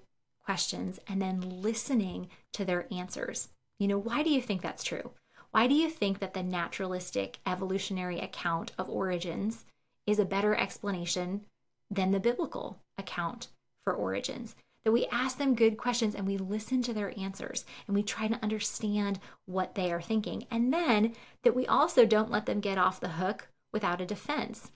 questions 0.49 0.99
and 1.07 1.21
then 1.21 1.61
listening 1.61 2.27
to 2.55 2.65
their 2.65 2.87
answers. 2.91 3.49
You 3.79 3.87
know, 3.87 3.99
why 3.99 4.23
do 4.23 4.31
you 4.31 4.41
think 4.41 4.63
that's 4.63 4.83
true? 4.83 5.11
Why 5.51 5.67
do 5.67 5.75
you 5.75 5.91
think 5.91 6.21
that 6.21 6.33
the 6.33 6.43
naturalistic 6.43 7.37
evolutionary 7.47 8.19
account 8.19 8.73
of 8.79 8.89
origins 8.89 9.67
is 10.07 10.19
a 10.19 10.25
better 10.25 10.55
explanation 10.55 11.45
than 11.91 12.13
the 12.13 12.19
biblical 12.19 12.79
account 12.97 13.49
for 13.85 13.93
origins? 13.93 14.57
That 14.85 14.93
we 14.93 15.07
ask 15.09 15.37
them 15.37 15.55
good 15.55 15.77
questions 15.77 16.15
and 16.15 16.27
we 16.27 16.39
listen 16.39 16.81
to 16.85 16.95
their 16.95 17.13
answers 17.19 17.67
and 17.87 17.95
we 17.95 18.03
try 18.03 18.27
to 18.27 18.43
understand 18.43 19.21
what 19.45 19.75
they 19.75 19.93
are 19.93 20.01
thinking. 20.01 20.47
And 20.51 20.73
then 20.73 21.13
that 21.43 21.55
we 21.55 21.67
also 21.67 22.07
don't 22.07 22.31
let 22.31 22.47
them 22.47 22.61
get 22.61 22.79
off 22.79 23.01
the 23.01 23.21
hook 23.21 23.49
without 23.71 24.01
a 24.01 24.07
defense 24.07 24.71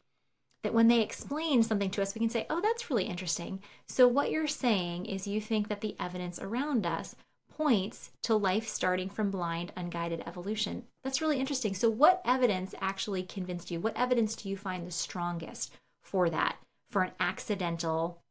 that 0.63 0.75
when 0.75 0.89
they 0.89 1.01
explain 1.01 1.63
something 1.63 1.91
to 1.91 2.03
us, 2.03 2.15
we 2.15 2.21
can 2.21 2.31
say, 2.31 2.47
oh, 2.49 2.61
that's 2.61 2.89
really 2.89 3.05
interesting. 3.05 3.61
So, 3.89 4.07
what 4.07 4.31
you're 4.31 4.47
saying 4.47 5.07
is 5.07 5.27
you 5.27 5.41
think 5.41 5.69
that 5.69 5.81
the 5.81 5.97
evidence 5.99 6.39
around 6.39 6.87
us 6.87 7.17
points 7.51 8.11
to 8.23 8.35
life 8.35 8.67
starting 8.67 9.09
from 9.09 9.31
blind, 9.31 9.73
unguided 9.77 10.23
evolution. 10.27 10.85
That's 11.05 11.21
really 11.21 11.39
interesting. 11.39 11.75
So, 11.75 11.91
what 11.91 12.23
evidence 12.25 12.75
actually 12.81 13.25
convinced 13.25 13.71
you? 13.71 13.81
What 13.81 13.97
evidence 13.97 14.37
do 14.37 14.49
you 14.49 14.57
find 14.57 14.87
the 14.87 14.93
strongest 14.93 15.73
for 16.01 16.31
that, 16.31 16.57
for 16.91 17.03
an 17.03 17.13
accidental 17.21 18.23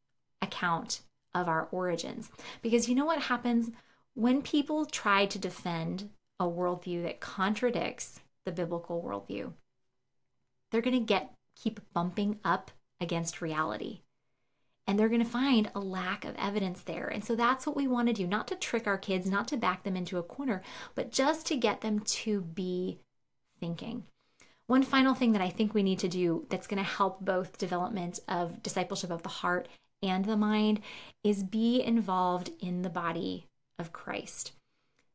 account 0.41 1.01
of 1.33 1.47
our 1.47 1.67
origins? 1.71 2.29
Because 2.61 2.89
you 2.89 2.95
know 2.95 3.05
what 3.05 3.23
happens 3.23 3.71
when 4.13 4.41
people 4.41 4.85
try 4.85 5.25
to 5.25 5.39
defend 5.39 6.09
a 6.39 6.45
worldview 6.45 7.03
that 7.03 7.19
contradicts 7.19 8.19
the 8.45 8.51
biblical 8.51 9.03
worldview? 9.03 9.53
They're 10.71 10.81
going 10.81 10.97
to 10.97 11.05
get 11.05 11.33
keep 11.61 11.79
bumping 11.93 12.39
up 12.43 12.71
against 12.99 13.41
reality. 13.41 14.01
And 14.87 14.97
they're 14.97 15.09
going 15.09 15.23
to 15.23 15.29
find 15.29 15.69
a 15.73 15.79
lack 15.79 16.25
of 16.25 16.35
evidence 16.37 16.81
there. 16.81 17.07
And 17.07 17.23
so 17.23 17.35
that's 17.35 17.67
what 17.67 17.75
we 17.75 17.87
want 17.87 18.07
to 18.07 18.13
do 18.13 18.25
not 18.25 18.47
to 18.47 18.55
trick 18.55 18.87
our 18.87 18.97
kids, 18.97 19.29
not 19.29 19.47
to 19.49 19.57
back 19.57 19.83
them 19.83 19.95
into 19.95 20.17
a 20.17 20.23
corner, 20.23 20.61
but 20.95 21.11
just 21.11 21.45
to 21.47 21.55
get 21.55 21.81
them 21.81 21.99
to 21.99 22.41
be 22.41 22.99
thinking. 23.59 24.05
One 24.67 24.83
final 24.83 25.13
thing 25.13 25.33
that 25.33 25.41
I 25.41 25.49
think 25.49 25.73
we 25.73 25.83
need 25.83 25.99
to 25.99 26.07
do 26.07 26.45
that's 26.49 26.67
going 26.67 26.83
to 26.83 26.89
help 26.89 27.19
both 27.21 27.57
development 27.57 28.19
of 28.27 28.63
discipleship 28.63 29.11
of 29.11 29.23
the 29.23 29.29
heart 29.29 29.67
and 30.01 30.25
the 30.25 30.37
mind 30.37 30.81
is 31.23 31.43
be 31.43 31.81
involved 31.81 32.51
in 32.59 32.81
the 32.81 32.89
body 32.89 33.45
of 33.77 33.93
Christ 33.93 34.53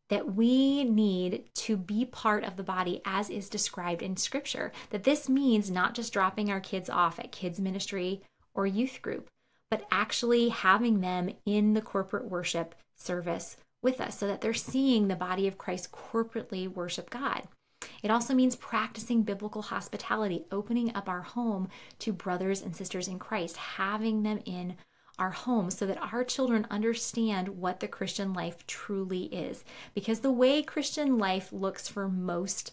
that 0.09 0.35
we 0.35 0.85
need 0.85 1.45
to 1.55 1.77
be 1.77 2.05
part 2.05 2.45
of 2.45 2.57
the 2.57 2.63
body 2.63 3.01
as 3.05 3.29
is 3.29 3.49
described 3.49 4.03
in 4.03 4.17
scripture. 4.17 4.73
That 4.91 5.05
this 5.05 5.29
means 5.29 5.71
not 5.71 5.95
just 5.95 6.13
dropping 6.13 6.51
our 6.51 6.61
kids 6.61 6.89
off 6.89 7.19
at 7.19 7.33
kids' 7.33 7.61
ministry 7.61 8.23
or 8.55 8.67
youth 8.67 9.01
group, 9.03 9.29
but 9.71 9.87
actually 9.91 10.49
having 10.49 11.01
them 11.01 11.31
in 11.45 11.75
the 11.75 11.83
corporate 11.83 12.31
worship 12.31 12.75
service 12.97 13.57
with 13.83 14.01
us 14.01 14.19
so 14.19 14.27
that 14.27 14.41
they're 14.41 14.55
seeing 14.55 15.09
the 15.09 15.17
body 15.17 15.47
of 15.47 15.59
Christ 15.59 15.93
corporately 15.93 16.73
worship 16.73 17.11
God. 17.11 17.43
It 18.03 18.11
also 18.11 18.35
means 18.35 18.57
practicing 18.57 19.23
biblical 19.23 19.63
hospitality, 19.63 20.45
opening 20.51 20.95
up 20.95 21.09
our 21.09 21.23
home 21.23 21.69
to 22.01 22.13
brothers 22.13 22.63
and 22.63 22.75
sisters 22.75 23.09
in 23.09 23.19
Christ, 23.19 23.57
having 23.57 24.23
them 24.23 24.41
in 24.45 24.77
our 25.19 25.31
homes 25.31 25.77
so 25.77 25.87
that 25.87 26.13
our 26.13 26.25
children 26.25 26.67
understand 26.71 27.49
what 27.49 27.81
the 27.81 27.89
Christian 27.89 28.33
life 28.33 28.67
truly 28.67 29.25
is. 29.25 29.65
Because 29.95 30.21
the 30.21 30.33
way 30.33 30.63
Christian 30.63 31.19
life 31.19 31.53
looks 31.53 31.89
for 31.89 32.09
most 32.09 32.73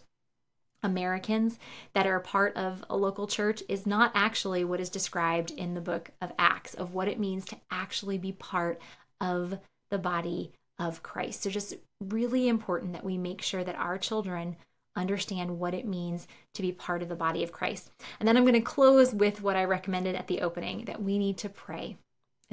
Americans 0.83 1.57
that 1.93 2.05
are 2.05 2.19
part 2.19 2.55
of 2.57 2.83
a 2.89 2.97
local 2.97 3.25
church 3.25 3.63
is 3.69 3.85
not 3.85 4.11
actually 4.13 4.63
what 4.63 4.81
is 4.81 4.89
described 4.89 5.51
in 5.51 5.73
the 5.73 5.81
book 5.81 6.11
of 6.21 6.33
Acts 6.37 6.73
of 6.73 6.93
what 6.93 7.07
it 7.07 7.19
means 7.19 7.45
to 7.45 7.57
actually 7.71 8.17
be 8.17 8.33
part 8.33 8.81
of 9.21 9.57
the 9.89 9.97
body 9.97 10.51
of 10.77 11.01
Christ. 11.01 11.43
So, 11.43 11.49
just 11.49 11.75
really 12.01 12.49
important 12.49 12.93
that 12.93 13.05
we 13.05 13.17
make 13.17 13.41
sure 13.41 13.63
that 13.63 13.75
our 13.75 13.97
children 13.97 14.57
understand 14.95 15.57
what 15.57 15.73
it 15.73 15.87
means 15.87 16.27
to 16.53 16.61
be 16.61 16.71
part 16.71 17.01
of 17.01 17.09
the 17.09 17.15
body 17.15 17.43
of 17.43 17.51
Christ. 17.51 17.89
And 18.19 18.27
then 18.27 18.37
I'm 18.37 18.43
going 18.43 18.53
to 18.53 18.61
close 18.61 19.13
with 19.13 19.41
what 19.41 19.55
I 19.55 19.63
recommended 19.63 20.15
at 20.15 20.27
the 20.27 20.41
opening 20.41 20.85
that 20.85 21.01
we 21.01 21.17
need 21.17 21.37
to 21.39 21.49
pray 21.49 21.97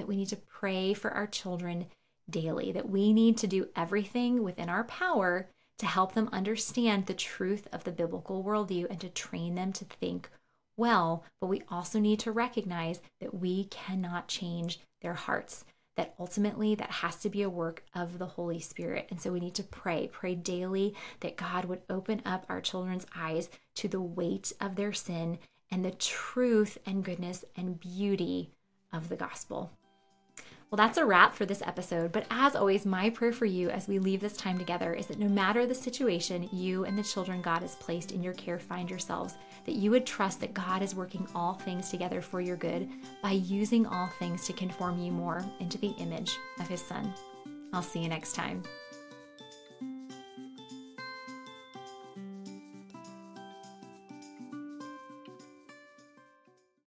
that 0.00 0.08
we 0.08 0.16
need 0.16 0.28
to 0.28 0.36
pray 0.36 0.94
for 0.94 1.10
our 1.10 1.26
children 1.26 1.86
daily, 2.28 2.72
that 2.72 2.88
we 2.88 3.12
need 3.12 3.36
to 3.36 3.46
do 3.46 3.68
everything 3.76 4.42
within 4.42 4.70
our 4.70 4.84
power 4.84 5.46
to 5.78 5.86
help 5.86 6.14
them 6.14 6.28
understand 6.32 7.06
the 7.06 7.14
truth 7.14 7.68
of 7.72 7.84
the 7.84 7.92
biblical 7.92 8.42
worldview 8.42 8.88
and 8.88 9.00
to 9.00 9.08
train 9.10 9.54
them 9.54 9.72
to 9.72 9.84
think 9.84 10.30
well. 10.76 11.24
But 11.40 11.48
we 11.48 11.62
also 11.70 11.98
need 11.98 12.18
to 12.20 12.32
recognize 12.32 13.00
that 13.20 13.34
we 13.34 13.64
cannot 13.64 14.28
change 14.28 14.80
their 15.02 15.14
hearts, 15.14 15.64
that 15.96 16.14
ultimately 16.18 16.74
that 16.74 16.90
has 16.90 17.16
to 17.16 17.28
be 17.28 17.42
a 17.42 17.50
work 17.50 17.82
of 17.94 18.18
the 18.18 18.26
Holy 18.26 18.60
Spirit. 18.60 19.06
And 19.10 19.20
so 19.20 19.32
we 19.32 19.40
need 19.40 19.54
to 19.56 19.62
pray, 19.62 20.08
pray 20.10 20.34
daily 20.34 20.94
that 21.20 21.36
God 21.36 21.66
would 21.66 21.82
open 21.90 22.22
up 22.24 22.46
our 22.48 22.62
children's 22.62 23.06
eyes 23.14 23.50
to 23.76 23.88
the 23.88 24.00
weight 24.00 24.52
of 24.60 24.76
their 24.76 24.94
sin 24.94 25.38
and 25.70 25.84
the 25.84 25.90
truth 25.90 26.78
and 26.86 27.04
goodness 27.04 27.44
and 27.54 27.78
beauty 27.78 28.50
of 28.92 29.08
the 29.08 29.16
gospel. 29.16 29.70
Well, 30.70 30.76
that's 30.76 30.98
a 30.98 31.04
wrap 31.04 31.34
for 31.34 31.46
this 31.46 31.62
episode. 31.62 32.12
But 32.12 32.26
as 32.30 32.54
always, 32.54 32.86
my 32.86 33.10
prayer 33.10 33.32
for 33.32 33.44
you 33.44 33.70
as 33.70 33.88
we 33.88 33.98
leave 33.98 34.20
this 34.20 34.36
time 34.36 34.56
together 34.56 34.94
is 34.94 35.06
that 35.06 35.18
no 35.18 35.28
matter 35.28 35.66
the 35.66 35.74
situation 35.74 36.48
you 36.52 36.84
and 36.84 36.96
the 36.96 37.02
children 37.02 37.42
God 37.42 37.62
has 37.62 37.74
placed 37.74 38.12
in 38.12 38.22
your 38.22 38.34
care 38.34 38.60
find 38.60 38.88
yourselves, 38.88 39.34
that 39.66 39.74
you 39.74 39.90
would 39.90 40.06
trust 40.06 40.40
that 40.40 40.54
God 40.54 40.80
is 40.82 40.94
working 40.94 41.26
all 41.34 41.54
things 41.54 41.90
together 41.90 42.22
for 42.22 42.40
your 42.40 42.56
good 42.56 42.88
by 43.20 43.32
using 43.32 43.84
all 43.84 44.06
things 44.20 44.46
to 44.46 44.52
conform 44.52 45.00
you 45.00 45.10
more 45.10 45.44
into 45.58 45.76
the 45.78 45.94
image 45.98 46.38
of 46.60 46.68
His 46.68 46.80
Son. 46.80 47.12
I'll 47.72 47.82
see 47.82 48.00
you 48.00 48.08
next 48.08 48.34
time. 48.36 48.62